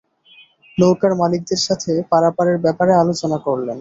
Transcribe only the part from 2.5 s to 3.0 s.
ব্যাপারে